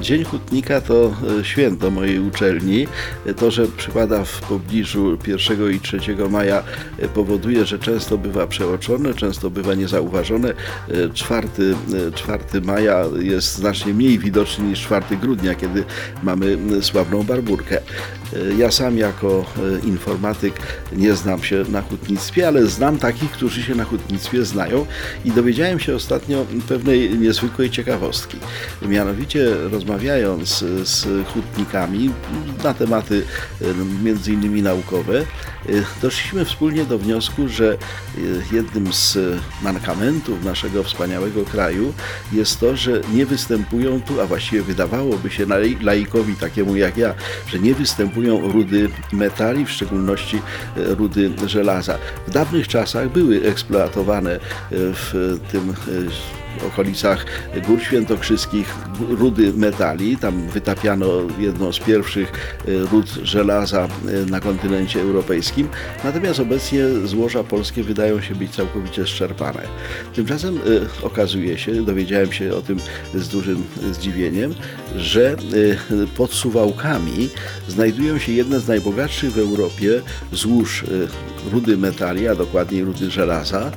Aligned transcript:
Dzień 0.00 0.24
Hutnika 0.24 0.80
to 0.80 1.14
e, 1.40 1.44
święto 1.44 1.90
mojej 1.90 2.18
uczelni. 2.18 2.86
To, 3.36 3.50
że 3.50 3.66
przypada 3.68 4.24
w 4.24 4.40
pobliżu 4.40 5.18
1 5.26 5.72
i 5.72 5.80
3 5.80 5.98
maja 6.30 6.62
e, 6.98 7.08
powoduje, 7.08 7.64
że 7.64 7.78
często 7.78 8.18
bywa 8.18 8.46
przeoczone, 8.46 9.14
często 9.14 9.50
bywa 9.50 9.74
niezauważone. 9.74 10.48
E, 10.50 10.54
4, 11.14 11.48
e, 12.08 12.12
4 12.12 12.60
maja 12.60 13.04
jest 13.20 13.54
znacznie 13.54 13.94
mniej 13.94 14.18
widoczny 14.18 14.64
niż 14.64 14.80
4 14.80 15.16
grudnia, 15.16 15.54
kiedy 15.54 15.84
mamy 16.22 16.58
sławną 16.82 17.22
barburkę. 17.22 17.80
Ja 18.58 18.70
sam 18.70 18.98
jako 18.98 19.44
informatyk 19.84 20.54
nie 20.92 21.14
znam 21.14 21.42
się 21.42 21.64
na 21.68 21.82
hutnictwie, 21.82 22.48
ale 22.48 22.66
znam 22.66 22.98
takich, 22.98 23.30
którzy 23.30 23.62
się 23.62 23.74
na 23.74 23.84
hutnictwie 23.84 24.44
znają 24.44 24.86
i 25.24 25.30
dowiedziałem 25.30 25.78
się 25.78 25.94
ostatnio 25.94 26.46
pewnej 26.68 27.18
niezwykłej 27.18 27.70
ciekawostki. 27.70 28.38
Mianowicie 28.82 29.56
rozmawiając 29.86 30.64
z 30.82 31.26
hutnikami 31.28 32.10
na 32.64 32.74
tematy 32.74 33.24
między 34.02 34.32
innymi 34.32 34.62
naukowe, 34.62 35.18
e, 35.20 35.24
doszliśmy 36.02 36.44
wspólnie 36.44 36.84
do 36.84 36.98
wniosku, 36.98 37.48
że 37.48 37.72
e, 37.72 37.76
jednym 38.56 38.92
z 38.92 39.18
mankamentów 39.62 40.44
naszego 40.44 40.82
wspaniałego 40.82 41.44
kraju 41.44 41.92
jest 42.32 42.60
to, 42.60 42.76
że 42.76 43.00
nie 43.14 43.26
występują 43.26 44.02
tu, 44.02 44.20
a 44.20 44.26
właściwie 44.26 44.62
wydawałoby 44.62 45.30
się 45.30 45.46
lai- 45.46 45.78
laikowi 45.80 46.34
takiemu 46.34 46.76
jak 46.76 46.96
ja, 46.96 47.14
że 47.46 47.58
nie 47.58 47.74
występują 47.74 48.52
rudy 48.52 48.88
metali, 49.12 49.66
w 49.66 49.70
szczególności 49.70 50.36
e, 50.36 50.94
rudy 50.94 51.30
żelaza. 51.46 51.98
W 52.26 52.30
dawnych 52.30 52.68
czasach 52.68 53.08
były 53.08 53.42
eksploatowane 53.42 54.32
e, 54.34 54.38
w 54.70 55.38
tym 55.52 55.70
e, 55.70 56.45
okolicach 56.64 57.26
Gór 57.66 57.82
Świętokrzyskich 57.82 58.74
rudy 59.08 59.52
metali. 59.52 60.16
Tam 60.16 60.48
wytapiano 60.48 61.06
jedną 61.38 61.72
z 61.72 61.78
pierwszych 61.78 62.58
e, 62.68 62.90
rud 62.90 63.06
żelaza 63.22 63.88
e, 64.08 64.30
na 64.30 64.40
kontynencie 64.40 65.00
europejskim. 65.00 65.68
Natomiast 66.04 66.40
obecnie 66.40 66.88
złoża 67.04 67.44
polskie 67.44 67.82
wydają 67.82 68.20
się 68.20 68.34
być 68.34 68.54
całkowicie 68.54 69.06
szczerpane. 69.06 69.62
Tymczasem 70.14 70.56
e, 70.56 71.06
okazuje 71.06 71.58
się, 71.58 71.82
dowiedziałem 71.82 72.32
się 72.32 72.54
o 72.54 72.62
tym 72.62 72.78
z 73.14 73.28
dużym 73.28 73.64
zdziwieniem, 73.92 74.54
że 74.96 75.36
pod 76.16 76.32
Suwałkami 76.32 77.28
znajdują 77.68 78.18
się 78.18 78.32
jedne 78.32 78.60
z 78.60 78.68
najbogatszych 78.68 79.32
w 79.32 79.38
Europie 79.38 80.02
złóż 80.32 80.84
rudy 81.52 81.76
metali, 81.76 82.28
a 82.28 82.34
dokładniej 82.34 82.84
rudy 82.84 83.10
żelaza. 83.10 83.72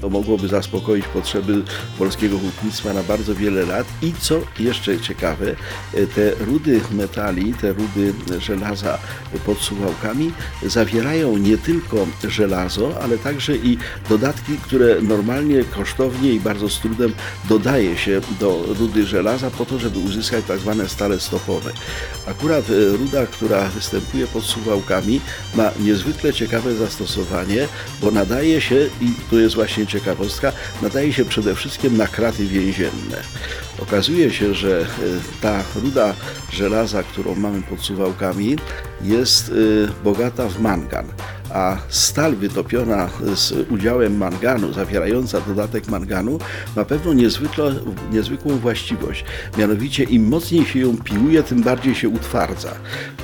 To 0.00 0.08
mogłoby 0.08 0.48
zaspokoić 0.48 1.06
potrzeby 1.06 1.62
polskiego 1.98 2.38
hutnictwa 2.38 2.92
na 2.92 3.02
bardzo 3.02 3.34
wiele 3.34 3.66
lat. 3.66 3.86
I 4.02 4.12
co 4.20 4.40
jeszcze 4.58 5.00
ciekawe, 5.00 5.56
te 6.14 6.44
rudy 6.44 6.80
metali, 6.90 7.54
te 7.54 7.72
rudy 7.72 8.14
żelaza 8.40 8.98
pod 9.46 9.58
Suwałkami 9.58 10.32
zawierają 10.66 11.36
nie 11.36 11.58
tylko 11.58 12.06
żelazo, 12.28 13.02
ale 13.02 13.18
także 13.18 13.56
i 13.56 13.78
dodatki, 14.08 14.56
które 14.56 15.02
normalnie, 15.02 15.64
kosztownie 15.64 16.32
i 16.32 16.40
bardzo 16.40 16.68
z 16.68 16.80
trudem 16.80 17.12
dodaje 17.48 17.96
się 17.96 18.20
do 18.40 18.64
rudy 18.78 19.06
żelaza 19.06 19.50
po 19.50 19.66
to, 19.66 19.78
żeby 19.78 19.98
uzyskać 19.98 20.44
tak 20.44 20.58
zwane 20.58 20.88
stale 20.88 21.20
stopowe. 21.20 21.70
Akurat 22.26 22.64
ruda, 22.98 23.26
która 23.26 23.68
występuje 23.68 24.26
pod 24.26 24.44
Suwałkami 24.44 25.20
ma 25.54 25.70
niezwykle 25.80 26.32
ciekawe 26.32 26.74
zastosowanie, 26.74 27.07
bo 28.00 28.10
nadaje 28.10 28.60
się, 28.60 28.88
i 29.00 29.12
tu 29.30 29.38
jest 29.38 29.54
właśnie 29.54 29.86
ciekawostka, 29.86 30.52
nadaje 30.82 31.12
się 31.12 31.24
przede 31.24 31.54
wszystkim 31.54 31.96
na 31.96 32.06
kraty 32.06 32.46
więzienne. 32.46 33.22
Okazuje 33.82 34.30
się, 34.30 34.54
że 34.54 34.80
e, 34.80 34.84
ta 35.40 35.64
ruda 35.82 36.14
żelaza, 36.52 37.02
którą 37.02 37.34
mamy 37.34 37.62
pod 37.62 37.80
Suwałkami, 37.80 38.56
jest 39.02 39.48
e, 39.48 39.52
bogata 40.04 40.48
w 40.48 40.60
mangan 40.60 41.06
a 41.54 41.76
stal 41.88 42.36
wytopiona 42.36 43.08
z 43.34 43.70
udziałem 43.70 44.16
manganu, 44.16 44.72
zawierająca 44.72 45.40
dodatek 45.40 45.88
manganu, 45.88 46.38
ma 46.76 46.84
pewną 46.84 47.12
niezwykle, 47.12 47.74
niezwykłą 48.12 48.58
właściwość. 48.58 49.24
Mianowicie 49.58 50.04
im 50.04 50.28
mocniej 50.28 50.66
się 50.66 50.78
ją 50.78 50.96
piłuje, 50.96 51.42
tym 51.42 51.62
bardziej 51.62 51.94
się 51.94 52.08
utwardza. 52.08 52.74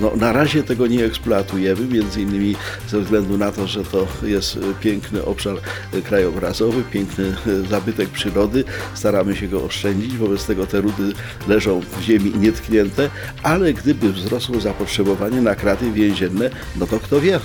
No, 0.00 0.12
na 0.16 0.32
razie 0.32 0.62
tego 0.62 0.86
nie 0.86 1.04
eksploatujemy, 1.04 1.86
między 1.86 2.22
innymi 2.22 2.56
ze 2.88 3.00
względu 3.00 3.38
na 3.38 3.52
to, 3.52 3.66
że 3.66 3.84
to 3.84 4.06
jest 4.22 4.58
piękny 4.80 5.24
obszar 5.24 5.56
krajobrazowy, 6.04 6.82
piękny 6.90 7.34
zabytek 7.70 8.08
przyrody. 8.08 8.64
Staramy 8.94 9.36
się 9.36 9.48
go 9.48 9.64
oszczędzić, 9.64 10.16
wobec 10.16 10.46
tego 10.46 10.66
te 10.66 10.80
rudy 10.80 11.12
leżą 11.48 11.80
w 11.80 12.02
ziemi 12.02 12.32
nietknięte, 12.36 13.10
ale 13.42 13.72
gdyby 13.72 14.12
wzrosło 14.12 14.60
zapotrzebowanie 14.60 15.40
na 15.40 15.54
kraty 15.54 15.92
więzienne, 15.92 16.50
no 16.76 16.86
to 16.86 17.00
kto 17.00 17.20
wie. 17.20 17.40